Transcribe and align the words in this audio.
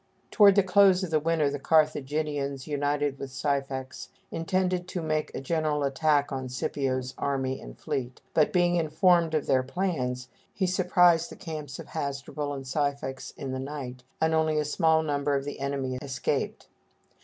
Toward 0.31 0.55
the 0.55 0.63
close 0.63 1.03
of 1.03 1.11
the 1.11 1.19
winter 1.19 1.51
the 1.51 1.59
Carthaginians, 1.59 2.65
united 2.65 3.19
with 3.19 3.29
Syphax, 3.31 4.09
intended 4.31 4.87
to 4.87 5.01
make 5.03 5.29
a 5.35 5.41
general 5.41 5.83
attack 5.83 6.31
on 6.31 6.49
Scipio's 6.49 7.13
army 7.19 7.61
and 7.61 7.77
fleet, 7.77 8.19
but 8.33 8.51
being 8.51 8.77
informed 8.77 9.35
of 9.35 9.45
their 9.45 9.61
plans, 9.61 10.27
he 10.55 10.65
surprised 10.65 11.29
the 11.29 11.35
camps 11.35 11.77
of 11.77 11.89
Hasdrubal 11.89 12.51
and 12.51 12.67
Syphax 12.67 13.29
in 13.37 13.51
the 13.51 13.59
night, 13.59 14.01
and 14.19 14.33
only 14.33 14.57
a 14.57 14.65
small 14.65 15.03
number 15.03 15.35
of 15.35 15.45
the 15.45 15.59
enemy 15.59 15.99
escaped. 16.01 16.67